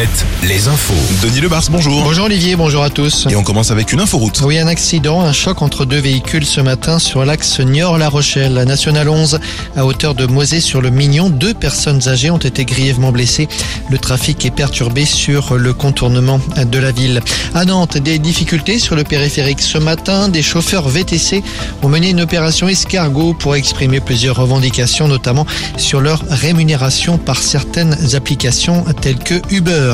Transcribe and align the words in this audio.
Alouette, 0.00 0.26
les 0.48 0.68
infos. 0.68 0.94
Denis 1.22 1.42
Lebars, 1.42 1.64
bonjour. 1.70 2.02
Bonjour 2.02 2.24
Olivier, 2.24 2.56
bonjour 2.56 2.82
à 2.82 2.88
tous. 2.88 3.26
Et 3.28 3.36
on 3.36 3.42
commence 3.42 3.70
avec 3.70 3.92
une 3.92 4.00
inforoute. 4.00 4.40
Oui, 4.42 4.58
un 4.58 4.66
accident, 4.66 5.20
un 5.20 5.32
choc 5.34 5.60
entre 5.60 5.84
deux 5.84 5.98
véhicules 5.98 6.46
ce 6.46 6.62
matin 6.62 6.98
sur 6.98 7.22
l'axe 7.26 7.60
Niort-La 7.60 8.08
Rochelle. 8.08 8.54
La 8.54 8.64
nationale 8.64 9.10
11, 9.10 9.40
à 9.76 9.84
hauteur 9.84 10.14
de 10.14 10.24
Mosée 10.24 10.60
sur 10.60 10.80
le 10.80 10.88
Mignon, 10.88 11.28
deux 11.28 11.52
personnes 11.52 12.08
âgées 12.08 12.30
ont 12.30 12.38
été 12.38 12.64
grièvement 12.64 13.12
blessées. 13.12 13.46
Le 13.90 13.98
trafic 13.98 14.46
est 14.46 14.50
perturbé 14.50 15.04
sur 15.04 15.58
le 15.58 15.74
contournement 15.74 16.40
de 16.56 16.78
la 16.78 16.92
ville. 16.92 17.20
À 17.54 17.66
Nantes, 17.66 17.98
des 17.98 18.18
difficultés 18.18 18.78
sur 18.78 18.96
le 18.96 19.04
périphérique 19.04 19.60
ce 19.60 19.76
matin. 19.76 20.30
Des 20.30 20.42
chauffeurs 20.42 20.88
VTC 20.88 21.42
ont 21.82 21.88
mené 21.90 22.08
une 22.08 22.22
opération 22.22 22.68
escargot 22.68 23.34
pour 23.34 23.54
exprimer 23.54 24.00
plusieurs 24.00 24.36
revendications, 24.36 25.08
notamment 25.08 25.46
sur 25.76 26.00
leur 26.00 26.22
rémunération 26.30 27.18
par 27.18 27.36
certaines 27.36 28.14
applications 28.14 28.84
telles 29.02 29.18
que 29.18 29.42
Uber. 29.50 29.89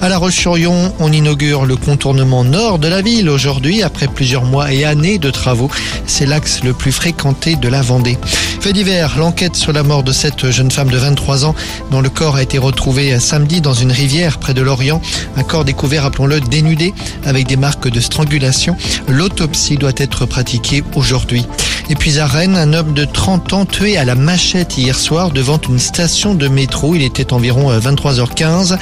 À 0.00 0.08
La 0.08 0.18
Roche-sur-Yon, 0.18 0.92
on 0.98 1.12
inaugure 1.12 1.64
le 1.64 1.76
contournement 1.76 2.44
nord 2.44 2.78
de 2.78 2.88
la 2.88 3.02
ville 3.02 3.28
aujourd'hui 3.28 3.82
après 3.82 4.06
plusieurs 4.06 4.44
mois 4.44 4.72
et 4.72 4.84
années 4.84 5.18
de 5.18 5.30
travaux. 5.30 5.70
C'est 6.06 6.26
l'axe 6.26 6.62
le 6.62 6.72
plus 6.72 6.92
fréquenté 6.92 7.56
de 7.56 7.68
la 7.68 7.82
Vendée. 7.82 8.18
Fait 8.60 8.72
divers, 8.72 9.16
l'enquête 9.18 9.56
sur 9.56 9.72
la 9.72 9.82
mort 9.82 10.02
de 10.02 10.12
cette 10.12 10.50
jeune 10.50 10.70
femme 10.70 10.90
de 10.90 10.98
23 10.98 11.44
ans 11.44 11.54
dont 11.90 12.00
le 12.00 12.10
corps 12.10 12.36
a 12.36 12.42
été 12.42 12.58
retrouvé 12.58 13.18
samedi 13.20 13.60
dans 13.60 13.74
une 13.74 13.92
rivière 13.92 14.38
près 14.38 14.54
de 14.54 14.62
Lorient. 14.62 15.00
Un 15.36 15.42
corps 15.42 15.64
découvert, 15.64 16.02
rappelons-le, 16.02 16.40
dénudé 16.40 16.92
avec 17.24 17.46
des 17.46 17.56
marques 17.56 17.88
de 17.88 18.00
strangulation. 18.00 18.76
L'autopsie 19.08 19.76
doit 19.76 19.92
être 19.96 20.26
pratiquée 20.26 20.82
aujourd'hui. 20.94 21.46
Et 21.88 21.94
puis 21.94 22.18
à 22.18 22.26
Rennes, 22.26 22.56
un 22.56 22.72
homme 22.72 22.94
de 22.94 23.04
30 23.04 23.52
ans 23.52 23.64
tué 23.64 23.96
à 23.96 24.04
la 24.04 24.16
machette 24.16 24.76
hier 24.76 24.98
soir 24.98 25.30
devant 25.30 25.60
une 25.68 25.78
station 25.78 26.34
de 26.34 26.48
métro. 26.48 26.96
Il 26.96 27.02
était 27.02 27.32
environ 27.32 27.70
23h15. 27.78 28.76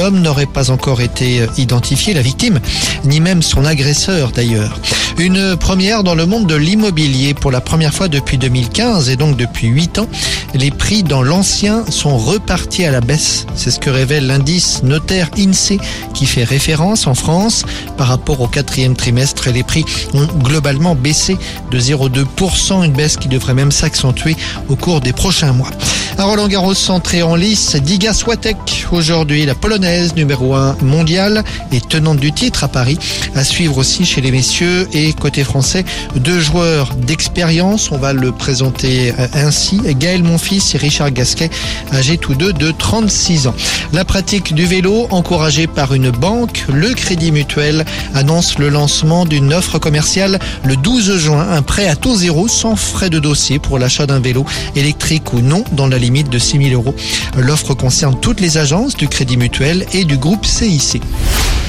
L'homme 0.00 0.22
n'aurait 0.22 0.46
pas 0.46 0.70
encore 0.70 1.02
été 1.02 1.46
identifié, 1.58 2.14
la 2.14 2.22
victime, 2.22 2.58
ni 3.04 3.20
même 3.20 3.42
son 3.42 3.66
agresseur 3.66 4.30
d'ailleurs. 4.30 4.80
Une 5.18 5.54
première 5.58 6.02
dans 6.02 6.14
le 6.14 6.24
monde 6.24 6.46
de 6.46 6.54
l'immobilier 6.54 7.34
pour 7.34 7.50
la 7.50 7.60
première 7.60 7.92
fois 7.92 8.08
depuis 8.08 8.38
2015 8.38 9.10
et 9.10 9.16
donc 9.16 9.36
depuis 9.36 9.66
8 9.66 9.98
ans. 9.98 10.08
Les 10.54 10.70
prix 10.70 11.02
dans 11.02 11.22
l'ancien 11.22 11.84
sont 11.90 12.16
repartis 12.16 12.86
à 12.86 12.90
la 12.90 13.02
baisse. 13.02 13.44
C'est 13.54 13.70
ce 13.70 13.78
que 13.78 13.90
révèle 13.90 14.26
l'indice 14.26 14.82
notaire 14.82 15.28
INSEE 15.36 15.78
qui 16.14 16.24
fait 16.24 16.44
référence 16.44 17.06
en 17.06 17.14
France. 17.14 17.66
Par 17.98 18.08
rapport 18.08 18.40
au 18.40 18.46
quatrième 18.46 18.96
trimestre, 18.96 19.50
les 19.50 19.62
prix 19.62 19.84
ont 20.14 20.26
globalement 20.42 20.94
baissé 20.94 21.36
de 21.70 21.78
0,2%, 21.78 22.86
une 22.86 22.92
baisse 22.92 23.18
qui 23.18 23.28
devrait 23.28 23.52
même 23.52 23.70
s'accentuer 23.70 24.34
au 24.70 24.76
cours 24.76 25.02
des 25.02 25.12
prochains 25.12 25.52
mois. 25.52 25.70
À 26.16 26.24
Roland 26.24 26.48
Garros 26.48 26.74
centré 26.74 27.22
en 27.22 27.34
lice, 27.34 27.76
Diga 27.76 28.12
Swatek, 28.12 28.86
aujourd'hui 28.92 29.46
la 29.46 29.54
polonaise 29.54 29.89
numéro 30.14 30.54
1 30.54 30.76
mondiale 30.82 31.44
et 31.72 31.80
tenante 31.80 32.18
du 32.18 32.32
titre 32.32 32.64
à 32.64 32.68
Paris. 32.68 32.98
À 33.34 33.44
suivre 33.44 33.78
aussi 33.78 34.04
chez 34.04 34.20
les 34.20 34.30
messieurs 34.30 34.88
et 34.92 35.12
côté 35.12 35.42
français, 35.42 35.84
deux 36.14 36.40
joueurs 36.40 36.94
d'expérience. 36.94 37.90
On 37.90 37.98
va 37.98 38.12
le 38.12 38.30
présenter 38.32 39.12
ainsi. 39.34 39.80
Gaël 39.98 40.22
Monfils 40.22 40.62
et 40.74 40.78
Richard 40.78 41.10
Gasquet, 41.10 41.50
âgés 41.92 42.18
tous 42.18 42.34
deux 42.34 42.52
de 42.52 42.70
36 42.70 43.48
ans. 43.48 43.54
La 43.92 44.04
pratique 44.04 44.54
du 44.54 44.64
vélo, 44.64 45.08
encouragée 45.10 45.66
par 45.66 45.92
une 45.94 46.10
banque, 46.10 46.64
le 46.72 46.94
Crédit 46.94 47.32
Mutuel 47.32 47.84
annonce 48.14 48.58
le 48.58 48.68
lancement 48.68 49.24
d'une 49.24 49.52
offre 49.52 49.78
commerciale 49.78 50.38
le 50.64 50.76
12 50.76 51.18
juin. 51.18 51.48
Un 51.50 51.62
prêt 51.62 51.88
à 51.88 51.96
taux 51.96 52.16
zéro 52.16 52.46
sans 52.46 52.76
frais 52.76 53.10
de 53.10 53.18
dossier 53.18 53.58
pour 53.58 53.78
l'achat 53.78 54.06
d'un 54.06 54.20
vélo 54.20 54.44
électrique 54.76 55.32
ou 55.32 55.40
non 55.40 55.64
dans 55.72 55.88
la 55.88 55.98
limite 55.98 56.30
de 56.30 56.38
6 56.38 56.68
000 56.68 56.80
euros. 56.80 56.94
L'offre 57.36 57.74
concerne 57.74 58.18
toutes 58.20 58.40
les 58.40 58.58
agences 58.58 58.96
du 58.96 59.08
Crédit 59.08 59.36
Mutuel 59.36 59.79
et 59.92 60.04
du 60.04 60.18
groupe 60.18 60.46
CIC. 60.46 61.02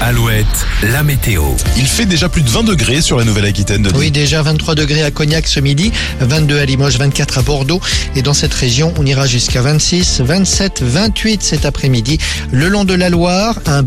Alouette, 0.00 0.46
la 0.90 1.04
météo. 1.04 1.42
Il 1.76 1.86
fait 1.86 2.06
déjà 2.06 2.28
plus 2.28 2.42
de 2.42 2.50
20 2.50 2.64
degrés 2.64 3.00
sur 3.00 3.18
la 3.18 3.24
Nouvelle-Aquitaine. 3.24 3.88
Oui, 3.94 4.10
déjà 4.10 4.42
23 4.42 4.74
degrés 4.74 5.04
à 5.04 5.12
Cognac 5.12 5.46
ce 5.46 5.60
midi, 5.60 5.92
22 6.18 6.58
à 6.58 6.64
Limoges, 6.64 6.98
24 6.98 7.38
à 7.38 7.42
Bordeaux. 7.42 7.80
Et 8.16 8.22
dans 8.22 8.34
cette 8.34 8.52
région, 8.52 8.92
on 8.98 9.06
ira 9.06 9.28
jusqu'à 9.28 9.62
26, 9.62 10.22
27, 10.22 10.82
28 10.82 11.42
cet 11.42 11.64
après-midi. 11.64 12.18
Le 12.50 12.68
long 12.68 12.84
de 12.84 12.94
la 12.94 13.10
Loire, 13.10 13.60
un 13.66 13.84